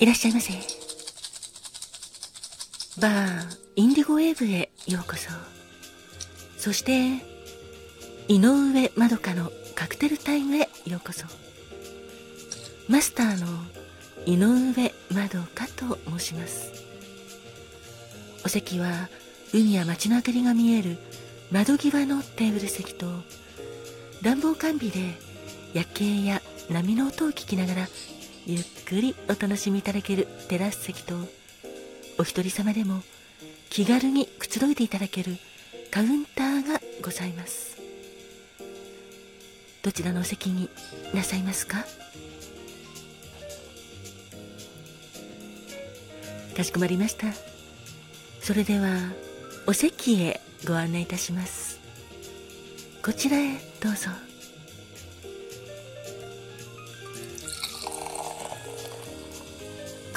[0.00, 0.52] いらっしゃいませ。
[3.00, 5.28] バーインディゴウェーブへようこそ。
[6.56, 7.16] そして
[8.28, 11.26] 井上まどかのカクテルタイムへようこそ。
[12.88, 13.46] マスターの
[14.24, 16.72] 井上まどかと申します。
[18.44, 19.08] お席は
[19.52, 20.96] 海や街の明かりが見える
[21.50, 23.06] 窓際のテーブル席と
[24.22, 25.18] 暖房完備で
[25.74, 27.88] 夜景や波の音を聞きながら
[28.50, 31.14] ゆっくりお楽しみいただけるテラス席と
[32.18, 33.02] お一人様でも
[33.68, 35.36] 気軽にくつろいでいただける
[35.90, 37.76] カウンターがございます。
[39.82, 40.70] どちらのお席に
[41.12, 41.84] なさいますか？
[46.56, 47.26] かしこまりました。
[48.40, 48.96] それでは
[49.66, 51.78] お席へご案内いたします。
[53.04, 54.08] こちらへどうぞ。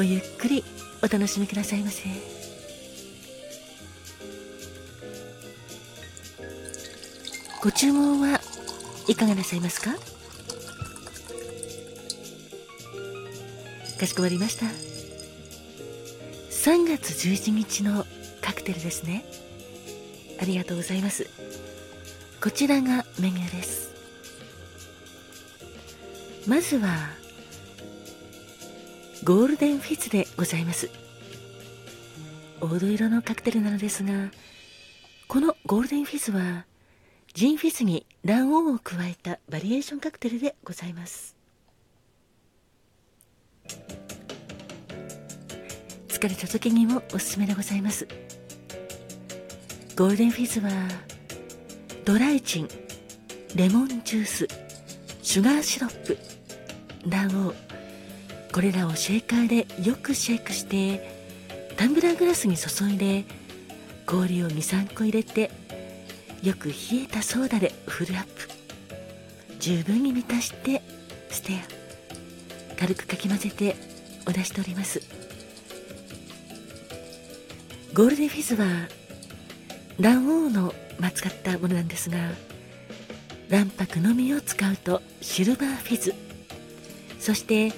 [0.00, 0.64] ごゆっくり
[1.02, 2.04] お楽しみくださいませ。
[7.62, 8.40] ご注文は
[9.08, 9.90] いかがなさいますか？
[13.98, 14.64] かしこまりました。
[16.48, 18.06] 3月11日の
[18.40, 19.26] カクテルですね。
[20.40, 21.28] ありがとうございます。
[22.42, 23.92] こちらがメニューです。
[26.46, 27.19] まずは
[29.22, 30.88] ゴールデンフィズでございます。
[32.60, 34.30] 黄土色のカクテルなのですが
[35.28, 36.64] このゴールデンフィズは
[37.34, 41.36] ジンフィズに卵黄を加えたバリエーションカクテルでございます。
[46.08, 48.08] 疲れた時にもおすすめでございます。
[49.96, 50.70] ゴールデンフィズは
[52.06, 52.68] ドライチン
[53.54, 54.48] レモンジュース
[55.22, 56.16] シュガーシロップ
[57.06, 57.79] 卵黄
[58.52, 61.08] これらをシェーカーでよくシェイクして
[61.76, 63.24] タンブラーグラスに注いで
[64.06, 65.50] 氷を23個入れて
[66.42, 68.48] よく冷えたソーダでフルアップ。
[69.60, 70.82] 十分に満たして
[71.28, 72.76] ステア。
[72.80, 73.76] 軽くかき混ぜて
[74.26, 75.00] お出しております。
[77.94, 78.66] ゴールデンフィズは
[80.00, 82.16] 卵黄の、ま使ったものなんですが
[83.48, 86.14] 卵白のみを使うとシルバーフィズ。
[87.18, 87.72] そして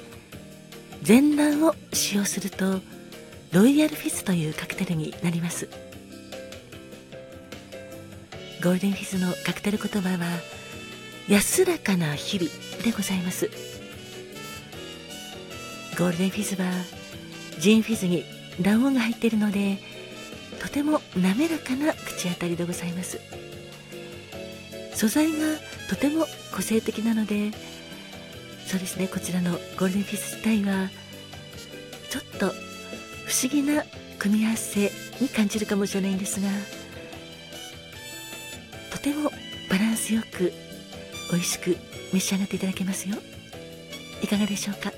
[1.02, 2.80] 全卵を使用すると
[3.52, 5.68] ロイヤルフィズというカクテルになります。
[8.62, 10.18] ゴールデンフィズのカクテル言葉は
[11.28, 12.50] 安らかな日々
[12.84, 13.50] でございます。
[15.98, 16.70] ゴールデンフィズは
[17.58, 18.24] ジンフィズに
[18.62, 19.78] 卵黄が入っているので
[20.60, 23.20] とても滑らかな口当たりでございます。
[24.94, 25.38] 素材が
[25.91, 27.50] とても個性的なので
[28.66, 29.06] そうですね。
[29.08, 30.88] こちらのゴールデンフィス自体は
[32.10, 32.52] ちょっと不
[33.42, 33.84] 思議な
[34.18, 34.90] 組み合わせ
[35.20, 36.48] に感じるかもしれないんですが
[38.90, 39.30] とても
[39.68, 40.52] バランスよく
[41.30, 41.76] 美味しく
[42.12, 43.16] 召し上がっていただけますよ。
[44.22, 44.92] いかがでしょうか？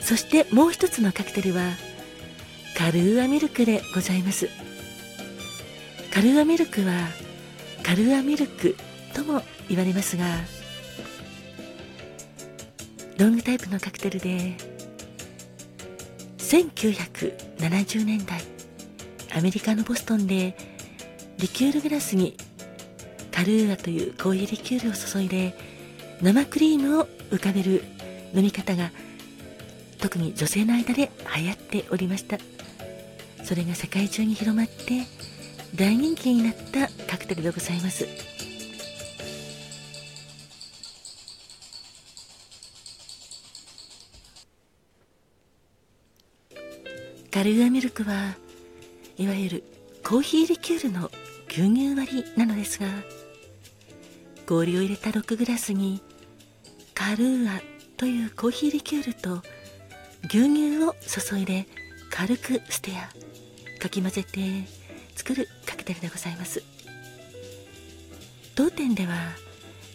[0.00, 1.72] そしてもう一つのカクテルは
[2.76, 4.48] カルーアミルクでございます。
[6.12, 6.92] カルーアミルクは
[7.82, 8.76] カルーアミルク
[9.14, 10.24] とも言われますが
[13.18, 14.54] ロングタイプのカクテルで
[16.38, 18.40] 1970年代
[19.36, 20.56] アメリカのボストンで
[21.38, 22.36] リキュールグラスに
[23.32, 25.52] カルーアというコーヒーリキュールを注いで
[26.22, 27.82] 生クリームを浮かべる
[28.34, 28.92] 飲み方が
[30.00, 32.38] 特に女性の間で流行っておりました。
[33.42, 35.02] それが世界中に広まって
[35.74, 38.06] 大人気になったカクテルでございます。
[47.38, 48.34] カルーアミルクは
[49.16, 49.64] いわゆる
[50.02, 51.08] コーヒーリキュールの
[51.48, 52.88] 牛乳割りなのですが
[54.44, 56.02] 氷を入れた6グラスに
[56.94, 57.60] カルーア
[57.96, 59.40] というコーヒーリキュールと
[60.24, 61.68] 牛乳を注いで
[62.10, 63.08] 軽くステア
[63.80, 64.40] かき混ぜて
[65.14, 66.64] 作るカクテルでございます。
[68.56, 69.14] 当店では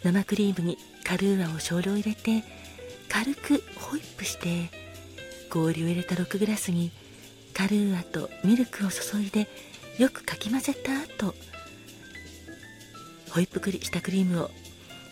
[0.01, 2.45] 生クリームにカルーアを少量入れて
[3.09, 4.69] 軽くホイップして
[5.49, 6.93] 氷を入れた6グラスに
[7.53, 9.47] カルーアとミルクを注いで
[9.97, 11.35] よくかき混ぜた後
[13.29, 14.51] ホイップクリしたクリームを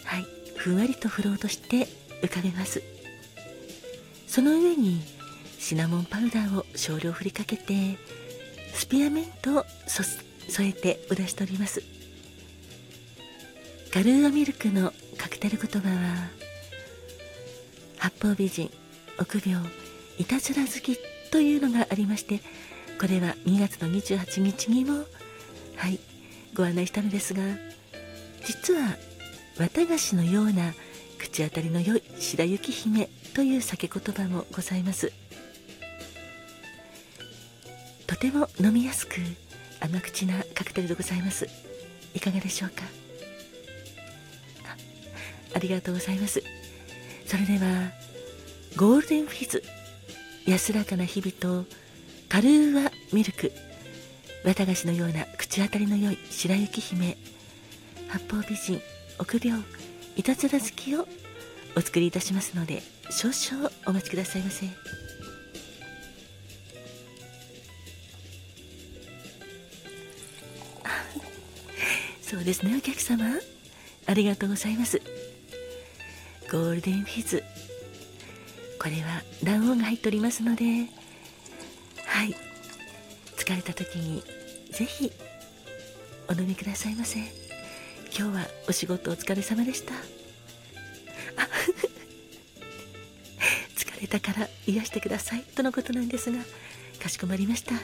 [0.04, 1.88] はいふんわりと振ろうとして
[2.22, 2.84] 浮かべます。
[4.28, 5.02] その上に
[5.60, 7.98] シナモンパウダーを少量振りかけて
[8.74, 9.66] スピアメントを
[10.48, 11.84] 添えてお出しております。
[13.92, 16.30] カルーアミルクのカクテル言葉は
[17.98, 18.72] 八方美人
[19.20, 19.66] 臆病
[20.18, 20.98] いたずら好き
[21.32, 22.42] というのがありまして
[23.00, 25.06] これは2月の28日にも
[25.78, 26.00] はい
[26.54, 27.42] ご案内したのですが
[28.46, 28.96] 実は
[29.58, 30.74] 綿菓子のような
[31.18, 35.12] 口当たりの良い白雪姫という酒言葉もございます。
[38.08, 39.16] とても飲みやすく
[39.80, 41.48] 甘口なカクテルでございます。
[42.14, 42.84] いかがでしょうか？
[45.54, 46.44] ありがとうございます。
[47.26, 47.92] それでは
[48.76, 49.64] ゴールデンフィズ。
[50.48, 51.66] 安らかな日々と
[52.28, 53.52] カルーアミルク
[54.44, 57.18] 綿菓子のような口当たりの良い白雪姫
[58.08, 58.82] 八方美人
[59.20, 59.64] 臆病
[60.16, 61.08] いたずら好きを
[61.76, 64.66] お作りいたしますので少々お待ちくださいませ。
[72.22, 73.40] そうですねお客様。
[74.08, 75.02] ありがとうございます。
[76.52, 77.44] ゴールデンフィズ
[78.82, 80.88] これは卵黄が入っておりますので
[82.08, 82.36] はい。
[83.38, 84.24] 疲れた時に
[84.72, 85.12] ぜひ
[86.28, 87.20] お飲みくださいませ。
[87.20, 87.28] 今
[88.32, 89.94] 日はお仕事お疲れ様でした。
[93.78, 95.44] 疲れたから癒してください。
[95.44, 96.40] とのことなんですが
[97.00, 97.76] かしこまりました。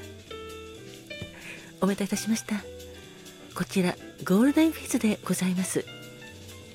[1.79, 2.55] お待たせいたしました。
[3.53, 5.85] こちらゴールデンフィズでございます。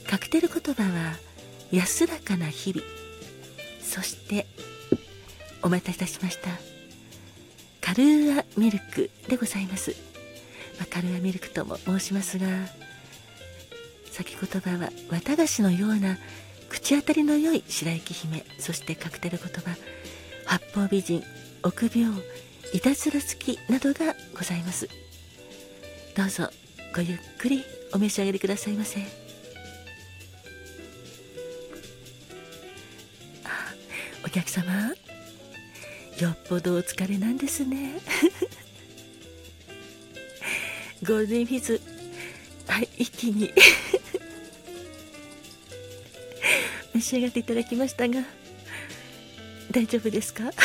[0.07, 1.17] カクテル言葉は
[1.73, 3.02] 安らかな日々。
[3.93, 4.47] そして
[5.63, 6.49] お待たせいたしました。
[7.83, 9.91] カルーアミルクでございます、
[10.79, 12.47] まあ、カルーアミルクとも申しますが
[14.11, 16.17] 先言葉は綿菓子のような
[16.71, 19.77] 口当たりの良い白雪姫そしてカクテル言葉
[20.47, 21.23] 八方美人
[21.63, 22.19] 臆病
[22.73, 24.89] いたずら好きなどがございます。
[26.17, 26.49] どうぞ
[26.95, 27.63] ごゆっくり
[27.93, 29.22] お召し上がりくださいませ。
[34.33, 34.95] 客様。
[36.21, 37.95] よっぽどお疲れなんですね。
[41.07, 41.81] ゴールデンフィズ
[42.67, 43.53] はい一気に。
[46.95, 48.23] 召し上がっていただきましたが
[49.71, 50.53] 大丈夫ですか？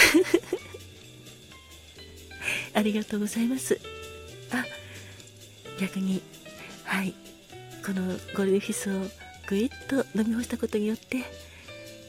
[2.74, 3.80] ありがとうございます。
[4.52, 4.66] あ
[5.80, 6.22] 逆に
[6.84, 7.14] はい。
[7.86, 9.10] このゴールデンフィスを
[9.48, 11.24] ぐいっと飲み干したことによって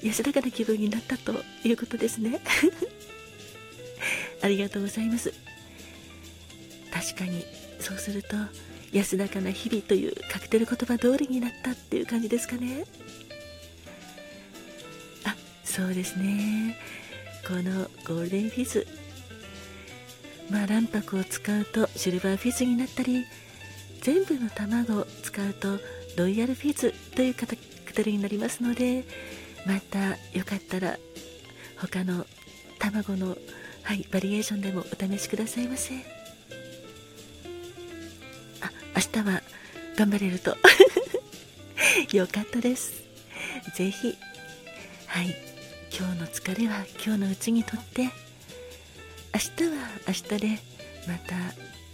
[0.03, 1.35] 安らかな気分になったと
[1.65, 2.41] いうことですね。
[4.41, 5.33] ありがとうございます。
[6.93, 7.45] 確かに
[7.81, 8.37] そうすると
[8.93, 12.85] 安らかな日々というカクテル言葉通りになったっていう感じですかね。
[15.25, 15.35] あ
[15.65, 16.77] そうですね。
[17.47, 18.87] このゴールデンフィズ。
[20.51, 23.27] まあ卵白を使うとシルバーフィズになったり
[24.01, 25.79] 全部の卵を使うと
[26.17, 27.57] ロイヤルフィズというカク
[27.93, 29.05] テルになりますので
[29.67, 30.99] またよかったら
[31.77, 32.27] 他の
[32.79, 33.37] 卵の、
[33.83, 35.95] はい、バリエーションでもお試しくださいませ。
[38.61, 39.43] あ明日は
[39.97, 40.57] 頑張れると。
[42.13, 43.03] よかったです。
[43.75, 44.17] ぜひ。
[45.07, 45.37] はい。
[45.97, 48.03] 今日の疲れは今日のうちにとって。
[49.35, 50.59] 明日は明日で
[51.07, 51.37] また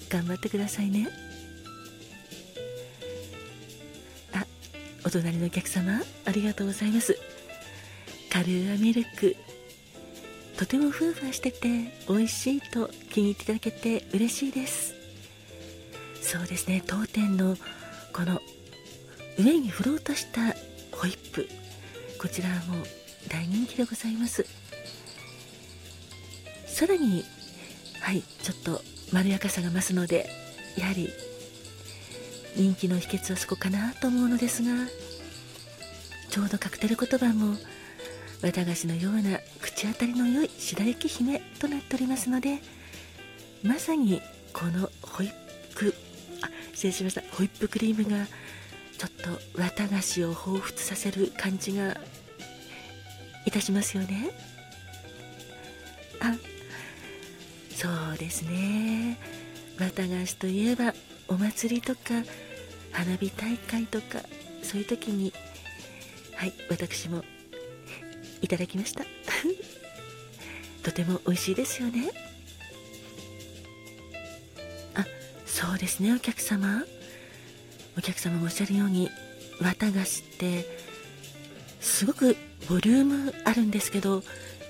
[0.08, 1.08] 頑張ってくださいね。
[4.32, 4.46] あ
[5.04, 7.18] お隣のお客様ありがとうございます。
[8.34, 9.36] カルーアミルク。
[10.56, 14.92] とてもふわふわしてて美味しいと気に入っていただけて嬉しいです。
[16.20, 17.56] そうですね当店の
[18.12, 18.40] この
[19.38, 20.46] 上にフロートした
[20.90, 21.48] ホイップ。
[22.20, 22.84] こちらも
[23.28, 24.44] 大人気でございます。
[26.66, 27.22] さらに
[28.00, 30.28] はいちょっとまろやかさが増すので
[30.76, 31.08] やはり
[32.56, 34.88] 人気の秘訣はそこかなと思うのですが
[36.30, 37.54] ちょうどカクテル言葉も
[38.42, 42.58] 綿菓子のような口当たりの良い白雪姫となっておりますので
[43.62, 44.20] まさに
[44.52, 45.32] このホイッ
[45.76, 45.94] プ
[46.42, 47.22] あ失礼しました。
[47.32, 48.26] ホイップクリームが
[48.98, 51.96] ちょっと綿菓子を彷彿させる感じが
[53.46, 54.30] いたしますよね。
[56.20, 56.34] あ
[57.74, 59.18] そうですね。
[59.78, 60.94] 綿菓子といえば
[61.28, 62.22] お祭りとか
[62.92, 64.20] 花火大会とか
[64.62, 65.32] そういう時に
[66.36, 67.24] はい私も
[68.44, 69.04] いただきました。
[70.84, 72.10] とても美味しいですよね。
[74.94, 75.06] あ
[75.46, 76.12] そうですね。
[76.12, 76.84] お客様。
[77.96, 79.10] お客様もおっしゃるように
[79.60, 80.66] 綿菓子って
[81.80, 82.36] すごく
[82.68, 84.24] ボリュームあるんですけど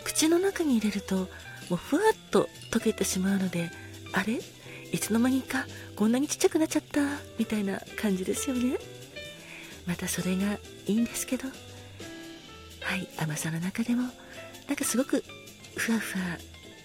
[0.05, 1.29] 口の中に入れるとも
[1.73, 3.71] うふわっと溶けてしまうので
[4.13, 4.41] あれ？
[4.93, 5.67] いつの間にか
[5.97, 7.01] こんなにちっちゃくなっちゃった
[7.39, 8.77] みたいな感じですよね。
[9.87, 11.49] またそれがいいんですけど。
[12.85, 14.03] はい甘さの中でも
[14.69, 15.25] なんかすごく
[15.77, 16.25] ふわふわ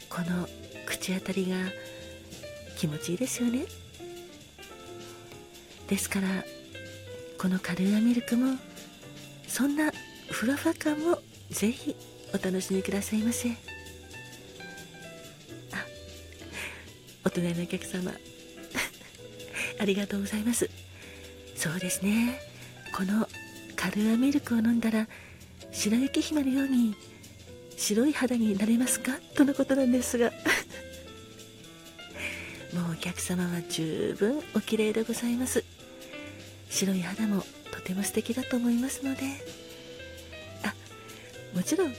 [0.10, 0.48] この
[0.86, 1.56] 口当たりが
[2.77, 3.65] 気持ちいいですよね。
[5.88, 6.27] ですから
[7.38, 8.58] このカルーアミルクも
[9.48, 9.91] そんな
[10.32, 11.96] ふわふわ感もぜひ
[12.34, 13.50] お楽しみくださいませ。
[13.50, 13.53] あ
[17.25, 18.12] お隣のお客様
[19.79, 20.70] ありがとうございます。
[21.56, 22.39] そうですね。
[22.94, 23.27] この
[23.75, 25.08] カルーアミルクを飲んだら
[25.72, 26.96] 白雪姫のように
[27.78, 29.14] 白い肌になれますか？
[29.36, 30.32] とのことなんですが。
[32.74, 35.64] もうお客様は十分お綺麗でございます。
[36.70, 39.22] 白い肌もとても素敵だと思いますので。
[40.64, 40.74] あ
[41.56, 41.96] もちろん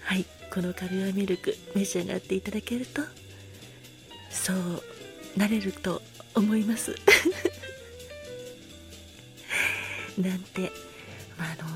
[0.00, 3.02] はいこのカルアミルク召し上がっていただけると
[4.30, 4.82] そう
[5.36, 6.02] なれると
[6.34, 6.94] 思います。
[10.18, 10.70] なんて、
[11.38, 11.68] まあ、あの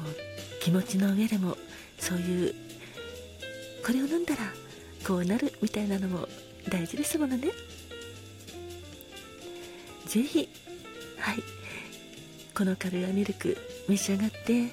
[0.64, 1.58] 気持ちの上でも
[1.98, 2.54] そういう
[3.84, 4.40] これを飲んだら
[5.06, 6.26] こうなるみたいなのも
[6.70, 7.48] 大事ですものね。
[10.06, 10.48] ぜひ
[11.18, 11.42] はい。
[12.56, 13.58] このカルアミルク
[13.90, 14.70] 召し上がって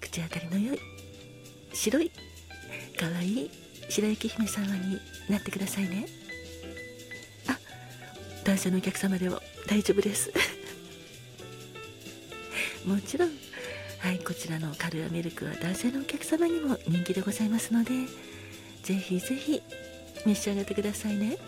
[0.00, 0.78] 口当たりの良い
[1.72, 2.12] 白い
[2.96, 3.50] かわいい
[3.88, 6.06] 白雪姫様になってくださいね。
[7.48, 7.58] あ
[8.44, 10.32] 男性のお客様でも大丈夫です。
[12.86, 13.51] もちろん。
[14.02, 17.90] はいこちらのカルアミルクは男性のお客様にも人気でございますので
[18.82, 19.62] ぜひぜひ
[20.26, 21.38] 召し上がってくださいね。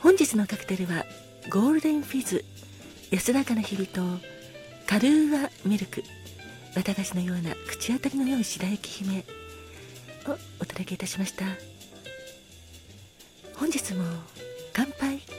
[0.00, 1.04] 本日のカクテルは
[1.50, 2.42] ゴールデンフィズ
[3.10, 4.00] 安らかな日々と
[4.86, 6.02] カルーアミルク
[6.74, 9.24] 綿菓子のような口当たりの良い白雪姫
[10.26, 11.44] をお届けいたしました。
[13.56, 14.04] 本日も
[14.72, 15.35] 乾杯。